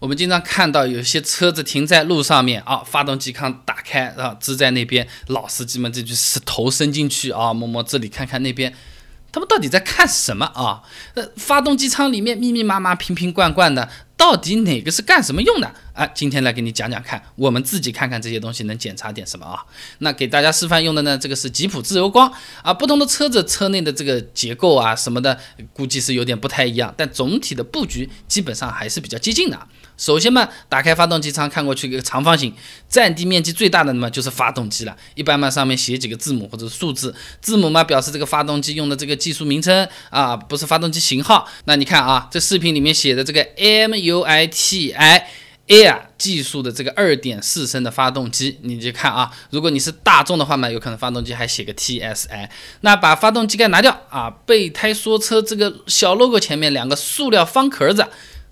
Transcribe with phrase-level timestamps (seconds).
[0.00, 8.74] 我们经常看到有些车子停在路上面啊，发动机舱打开然后，支在那边，老司机们这就是头伸进去啊，摸摸这里，看看那边。
[9.30, 10.82] 他们到底在看什么啊？
[11.14, 13.88] 呃，发动机舱里面密密麻麻、瓶瓶罐罐的，
[14.20, 16.06] 到底哪个是干什么用的啊？
[16.08, 19.64] 今天来给你讲讲看，我们自己看看这些东西能检查点什么啊？
[20.00, 22.30] 那给大家示范用的呢，这个是吉普自由光
[22.62, 22.74] 啊。
[22.74, 25.40] 不同的车子车内的这个结构啊什么的，
[25.72, 29.58] 估计是有点不太一样，但总体的布局基本上还是比较接近的。
[29.96, 32.54] 首先嘛，打开发动机舱，看过去一个长方形，
[32.88, 34.94] 占地面积最大的嘛就是发动机了。
[35.14, 41.48] 一般嘛上面写几个字母或者数字，字母嘛表示这个发动机用的这个技术名称啊，不是发动机型号。
[41.64, 43.46] 那你看啊，这视频里面写的这个
[44.10, 45.26] u i t i
[45.68, 52.48] Air 技术的这个二点四升的发动机，你去看啊，如果你是大众的话嘛，有可能发动机还写个 TSI。
[52.80, 58.04] 那把发动机盖拿掉啊，备胎说车这个小 logo 前面两个塑料方壳子。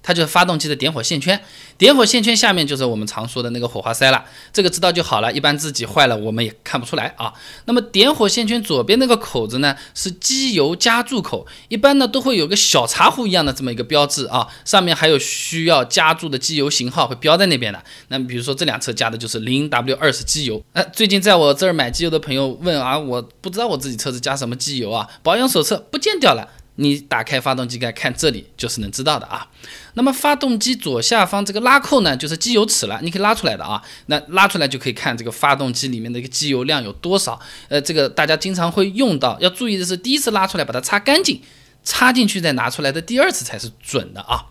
[0.09, 1.39] 它就是发动机的点火线圈，
[1.77, 5.31] 点火线圈下面就是我们常说的那个火花塞了，这个知道就好了。
[5.31, 7.31] 一般自己坏了我们也看不出来啊。
[7.67, 17.85] 那么点火线圈左边那个口子呢，是机油加注口，一般呢都会有个小茶壶一样的这么一个标志啊，上面还有需要加注的机油型号会标在那边的。
[18.09, 20.65] 那比如说这辆车加的就是零 W 二十机油。
[20.73, 26.49] 哎，最近在我这儿买机油的朋友问啊，我不知道我自己车子加什么机油啊，保养手册不见掉了。
[26.81, 29.49] 你打开发动机盖看这里就是能知道的啊。
[29.95, 33.83] 那么发动机左下方这个拉扣呢，就是机油尺了，你可以拉出来的啊。
[34.07, 37.39] 那拉出来就可以看这个发动机里面的一个机油量有多少。
[37.69, 41.43] 呃，这个大家经常会用到，要注意的是第一次拉出来把它擦干净，
[41.83, 44.47] 插进去再拿出来的第二次才是准的啊。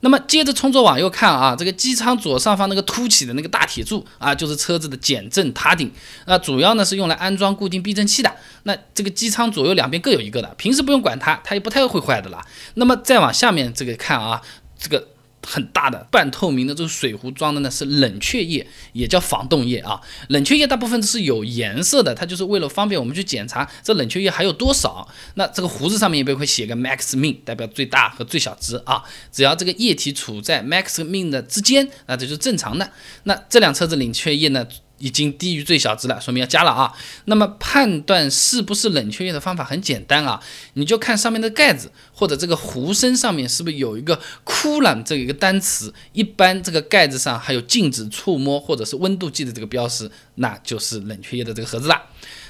[0.00, 5.90] 那么接着从左往右看啊，这个机舱左上方那个凸起的那个大铁柱啊，就是车子的减震塔顶，
[6.26, 8.32] 那主要呢是用来安装固定避震器的。
[8.62, 12.44] 那这个机舱左右两边各有一个的，平时不用管它，它也不太会坏的啦。
[12.74, 14.40] 那么再往下面这个看啊，
[14.78, 15.08] 这个。
[15.46, 20.00] 很大的半透明的这个水壶装的呢是冷却液，也叫防冻液啊。
[20.28, 25.08] 冷却液大部分是有颜色的，它就是为了方便我们去检查这冷却液还有多少。
[25.34, 29.02] 那这个壶子上面也会写个 max min，代表最大和最小值啊。
[29.32, 32.90] 只要这个液体处在 max min 的之间，那这就是正常的。
[33.24, 34.66] 那这辆车子冷却液呢？
[34.98, 36.92] 已经低于最小值了，说明要加了啊。
[37.24, 40.40] 那么判断是不是冷却液的方法很简单啊，
[40.74, 52.02] 你就看上面的盖子或者这个壶身上面是不是有一个 coolant 这一个单词，一般这个盖子上还有禁止触摸或者是温度计的这个标识，那就是冷却液的这个盒子了。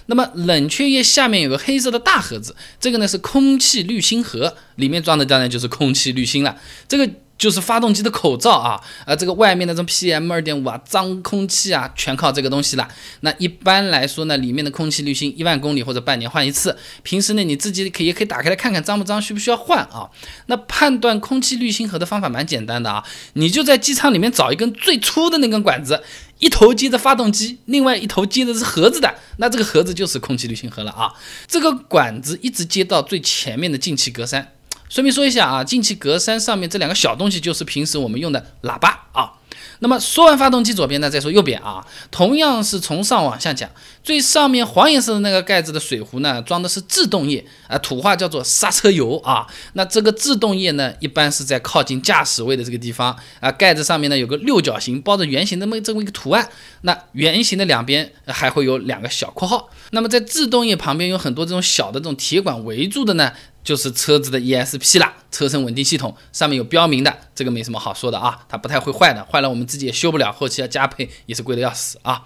[0.06, 6.58] 那么冷却液下面有个黑色的大盒子，这个呢是空气滤芯盒，里面装的当然就是空气滤芯了。
[6.88, 7.10] 这个。
[7.38, 12.88] 就是发动机的口罩啊，呃，这个外面那种 PM 二点五啊，脏空气啊，全靠这个东西了。
[13.20, 16.76] 那一般来说呢，里面的空气滤芯一万公里或者半年换一次。
[17.04, 20.10] 平时呢，你自己可以也可以打开来看看脏不脏，需不需要换啊？
[20.46, 23.04] 那判断空气滤芯盒的方法蛮简单的啊，
[23.34, 26.02] 你就在机舱里面找一根最粗的那根管子，
[26.40, 31.12] 一头接着发动机，另外一头接的是盒子的，那这个盒子就是空气滤芯盒了啊。
[31.46, 34.44] 这个管子一直接到最前面的进气格栅。
[34.88, 39.32] 顺便说一下啊，进气格栅上面这两个小东西就是平时我们用的喇叭啊。
[39.80, 43.70] 那么说完发动机左边呢，再说右边啊，同样是从上往下讲，
[44.02, 49.46] 最上面黄颜色的那个盖子的水壶呢，装的是制动液啊，土话叫做刹车油啊。
[49.74, 56.48] 那这个制动液呢，一般是在靠近驾驶位的这个地方啊，盖子上面呢有个六角形包着圆形的么这么一个图案，
[56.80, 59.70] 那圆形的两边还会有两个小括号。
[59.90, 63.32] 那么在制动液旁边有很多这种小的这种铁管围住的呢。
[63.62, 72.24] 就是车子的 ESP 啦，车身稳定系统上面有标明的，这个没什么好说的啊，它不太会坏的，坏了我们自己也修不了，后期要加配也是贵的要死啊。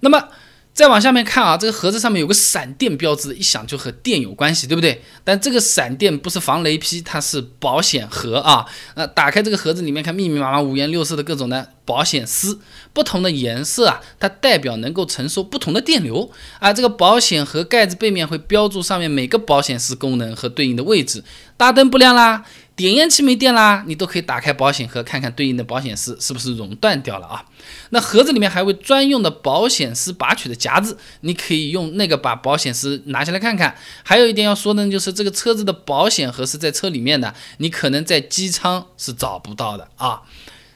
[0.00, 0.28] 那么。
[0.74, 5.00] 再往下面看啊，这个盒子上面有个闪电标志，一想就和电有关系，对不对？
[5.22, 8.66] 但这个闪电不是防雷劈，它是保险盒啊。
[8.96, 12.58] 那打开这个盒子里面看，密密麻麻、五颜六色的各种的保险丝，
[12.92, 16.72] 不同的颜色啊，它代表能够承受不同的电流啊。
[16.72, 21.22] 这个保险盒盖子背面会标注上面每个保险丝功能和对应的位置，
[21.56, 22.44] 大灯不亮啦。
[22.76, 27.44] 点烟器没电啦，你都可以打开保险盒看看对应的保险丝是不是熔断掉了啊？
[27.90, 33.76] 那盒子里面还有专用的保险丝拔取的夹子，你可以用那个把保险丝拿下来看看。
[34.02, 40.22] 还有一点要说呢，就是这个车子的保险盒是在车里面的，你可能在机舱是找不到的啊。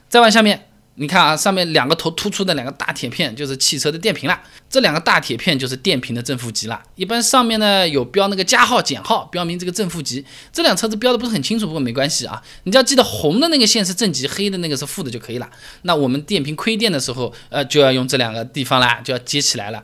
[0.09, 0.68] 再往下面。
[0.99, 4.39] 你看啊，上面两个头突出的两个大铁片就是汽车的电瓶了。
[4.69, 6.83] 这两个大铁片就是电瓶的正负极了。
[6.97, 10.25] 一般上面呢有标那个加号减号，标明这个正负极。
[10.53, 12.43] 这辆车子标的不是很清楚，不过没关系啊。
[12.65, 15.49] 你只要记得红的那个线是正极，黑的那个是负的就可以了。
[15.83, 19.83] 那我们电瓶亏电的时候，呃，就要用这两个地方啦，就要接起来了。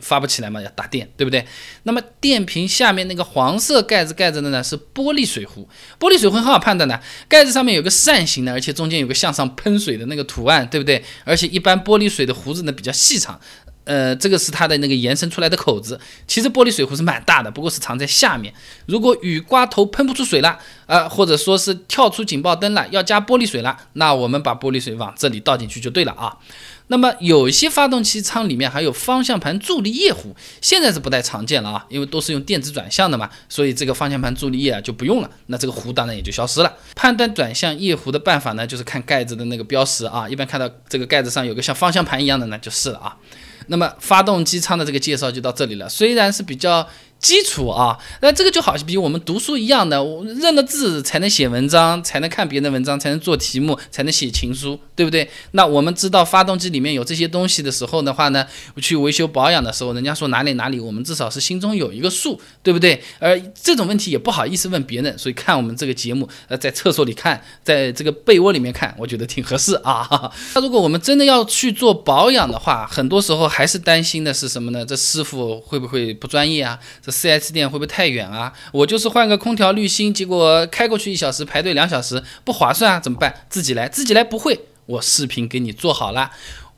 [0.00, 1.46] 发不起来嘛，要打电，对不对？
[1.84, 11.04] 那么电瓶下面那个黄色盖子盖着的呢是玻璃水壶，玻璃水壶很好判断的，盖子上面有个扇形的，而且中间有个向上喷水的那个图案，对不对？
[11.24, 13.40] 而且一般玻璃水的壶子呢比较细长。
[13.84, 15.98] 呃，这个是它的那个延伸出来的口子。
[16.28, 18.54] 其实玻璃水壶是蛮大的，不过是藏在下面。
[18.86, 26.38] 如果雨刮头喷不出水了，呃，或者说是跳出警报灯了，要加玻璃水了，那我们把玻璃水往这里倒进去就对了啊。
[26.88, 36.74] 那么有一些发动机舱里面还有方向盘助力液壶，现在是不太常见了啊，因为都是用电子转向的嘛，所以这个方向盘助力液啊就不用了，那这个壶当然也就消失了。
[36.94, 43.16] 判断转向液壶的办法呢，就是看盖子的那个标识啊，一般看到这个盖子上有个像方向盘一样的呢，就是了啊。
[43.68, 46.88] 那么发动机舱的这个介绍就到这里了，虽然是比较。
[47.22, 55.30] 基础啊，那这个就好比我们读书一样的，我认了字才能写文章，才能看别人的文章，才能做题目，才能写情书，对不对？
[55.52, 58.44] 那我们知道发动机里面有这些东西的时候的话呢，
[58.80, 63.00] 去维修保养的时候，人家说哪里哪里，我们至少是心中有一个数，对不对？
[63.20, 70.08] 而这种问题也不好意思问别人，所以看我们这个节目，呃，在厕所里看，在这个被窝里面看，我觉得挺合适啊。
[70.56, 74.84] 那如果我们真的要去做保养的话，很多时候还是担心的是什么呢？
[74.84, 76.76] 这师傅会不会不专业啊？
[77.12, 78.52] 4S 店会不会太远啊？
[78.72, 82.98] 我就是换个空调滤芯，结果开过去一小时排队两小时，不划算啊！
[82.98, 83.46] 怎么办？
[83.48, 86.32] 自己来，自己来不会，我视频给你做好了。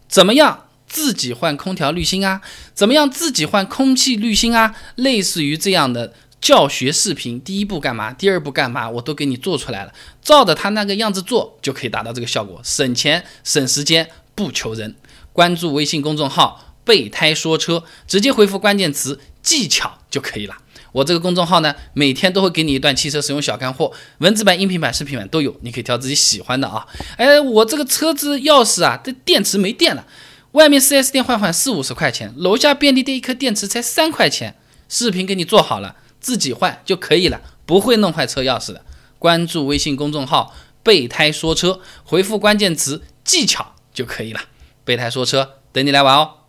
[0.09, 0.67] 怎么样？
[0.87, 2.41] 自己换空调滤芯啊？
[2.75, 3.11] 怎么样？
[3.11, 4.75] 自己换空气滤芯啊？
[4.97, 8.13] 类似于这样的教学视频，第一步干嘛？
[8.13, 8.89] 第二步干嘛？
[8.89, 9.93] 我都给你做出来了，
[10.23, 14.95] 照着他那个样子做就可以达到这个效果，省钱省时间不求人。
[15.33, 19.19] 关注微信公众号“备胎说车”，直接回复关键词。
[19.43, 20.57] 技巧就可以了。
[20.91, 26.87] 我这个公众号呢，每天都会给你一段汽车使用小干货，文字版、音频版、视频版都有，你可以挑自己喜欢的啊。
[27.19, 30.07] 哎，我这个车子钥匙啊，这电池没电了，
[30.53, 34.57] 外面 4S 店换换四五十块钱，楼下便利店一颗电池才三块钱。
[34.89, 38.83] 视频给你做好了，自己换就可以了，不会弄坏车钥匙的。
[39.19, 44.41] 关注微信公众号“备胎说车”，回复关键词“技巧”就可以了。
[44.87, 46.44] 备胎说车，等你来玩哦。